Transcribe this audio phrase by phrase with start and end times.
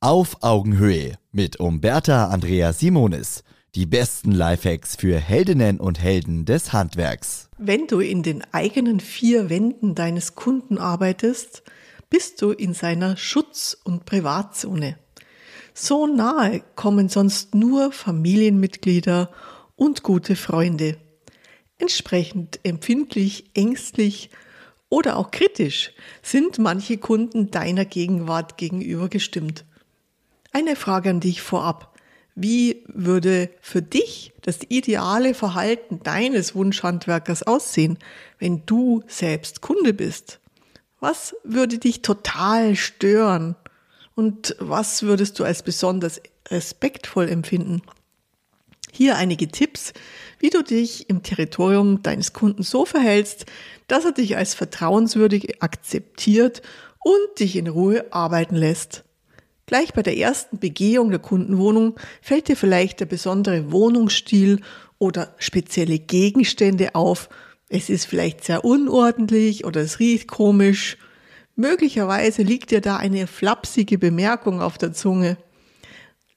[0.00, 3.42] Auf Augenhöhe mit Umberta Andrea Simonis.
[3.74, 7.50] Die besten Lifehacks für Heldinnen und Helden des Handwerks.
[7.58, 11.64] Wenn du in den eigenen vier Wänden deines Kunden arbeitest,
[12.10, 15.00] bist du in seiner Schutz- und Privatzone.
[15.74, 19.32] So nahe kommen sonst nur Familienmitglieder
[19.74, 20.96] und gute Freunde.
[21.76, 24.30] Entsprechend empfindlich, ängstlich
[24.90, 25.90] oder auch kritisch
[26.22, 29.64] sind manche Kunden deiner Gegenwart gegenüber gestimmt.
[30.58, 31.96] Eine Frage an dich vorab.
[32.34, 37.96] Wie würde für dich das ideale Verhalten deines Wunschhandwerkers aussehen,
[38.40, 40.40] wenn du selbst Kunde bist?
[40.98, 43.54] Was würde dich total stören?
[44.16, 47.80] Und was würdest du als besonders respektvoll empfinden?
[48.90, 49.92] Hier einige Tipps,
[50.40, 53.46] wie du dich im Territorium deines Kunden so verhältst,
[53.86, 56.62] dass er dich als vertrauenswürdig akzeptiert
[56.98, 59.04] und dich in Ruhe arbeiten lässt.
[59.68, 64.62] Gleich bei der ersten Begehung der Kundenwohnung fällt dir vielleicht der besondere Wohnungsstil
[64.96, 67.28] oder spezielle Gegenstände auf.
[67.68, 70.96] Es ist vielleicht sehr unordentlich oder es riecht komisch.
[71.54, 75.36] Möglicherweise liegt dir da eine flapsige Bemerkung auf der Zunge.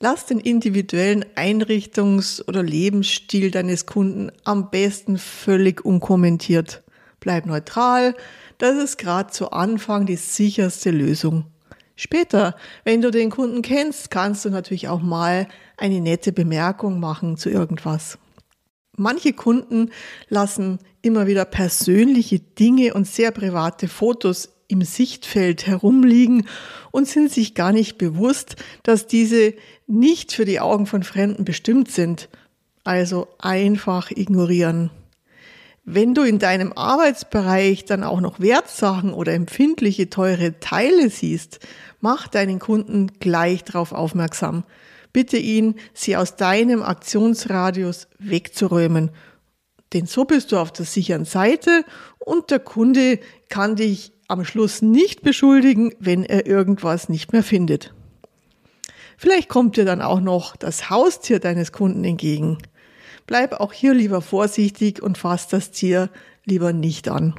[0.00, 6.82] Lass den individuellen Einrichtungs- oder Lebensstil deines Kunden am besten völlig unkommentiert.
[7.20, 8.16] Bleib neutral,
[8.58, 11.44] das ist gerade zu Anfang die sicherste Lösung.
[12.02, 17.36] Später, wenn du den Kunden kennst, kannst du natürlich auch mal eine nette Bemerkung machen
[17.36, 18.16] zu irgendwas.
[18.96, 19.90] Manche Kunden
[20.30, 26.46] lassen immer wieder persönliche Dinge und sehr private Fotos im Sichtfeld herumliegen
[26.90, 29.52] und sind sich gar nicht bewusst, dass diese
[29.86, 32.30] nicht für die Augen von Fremden bestimmt sind.
[32.82, 34.90] Also einfach ignorieren.
[35.92, 41.58] Wenn du in deinem Arbeitsbereich dann auch noch Wertsachen oder empfindliche teure Teile siehst,
[42.00, 44.62] mach deinen Kunden gleich darauf aufmerksam.
[45.12, 49.10] Bitte ihn, sie aus deinem Aktionsradius wegzuräumen.
[49.92, 51.84] Denn so bist du auf der sicheren Seite
[52.20, 57.92] und der Kunde kann dich am Schluss nicht beschuldigen, wenn er irgendwas nicht mehr findet.
[59.16, 62.58] Vielleicht kommt dir dann auch noch das Haustier deines Kunden entgegen.
[63.30, 66.10] Bleib auch hier lieber vorsichtig und fass das Tier
[66.44, 67.36] lieber nicht an.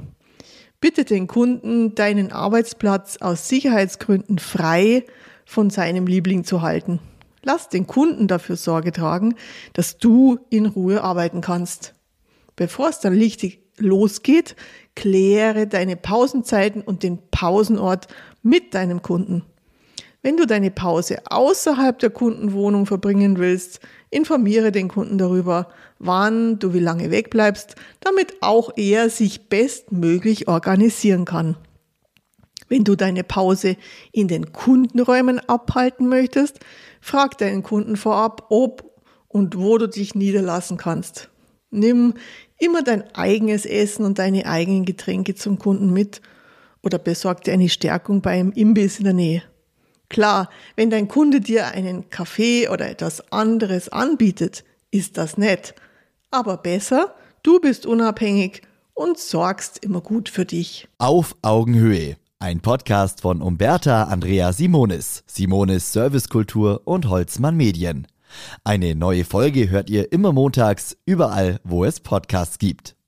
[0.80, 5.04] Bitte den Kunden, deinen Arbeitsplatz aus Sicherheitsgründen frei
[5.44, 6.98] von seinem Liebling zu halten.
[7.42, 9.34] Lass den Kunden dafür Sorge tragen,
[9.74, 11.92] dass du in Ruhe arbeiten kannst.
[12.56, 14.56] Bevor es dann richtig losgeht,
[14.96, 18.08] kläre deine Pausenzeiten und den Pausenort
[18.42, 19.44] mit deinem Kunden.
[20.24, 25.68] Wenn du deine Pause außerhalb der Kundenwohnung verbringen willst, informiere den Kunden darüber,
[25.98, 31.56] wann du wie lange wegbleibst, damit auch er sich bestmöglich organisieren kann.
[32.68, 33.76] Wenn du deine Pause
[34.12, 36.60] in den Kundenräumen abhalten möchtest,
[37.00, 38.92] frag deinen Kunden vorab, ob
[39.26, 41.30] und wo du dich niederlassen kannst.
[41.70, 42.14] Nimm
[42.58, 46.20] immer dein eigenes Essen und deine eigenen Getränke zum Kunden mit
[46.82, 49.42] oder besorg dir eine Stärkung beim Imbiss in der Nähe.
[50.12, 55.74] Klar, wenn dein Kunde dir einen Kaffee oder etwas anderes anbietet, ist das nett.
[56.30, 58.60] Aber besser, du bist unabhängig
[58.92, 60.86] und sorgst immer gut für dich.
[60.98, 62.18] Auf Augenhöhe.
[62.38, 68.06] Ein Podcast von Umberta Andrea Simonis, Simonis Servicekultur und Holzmann Medien.
[68.64, 72.96] Eine neue Folge hört ihr immer montags, überall, wo es Podcasts gibt.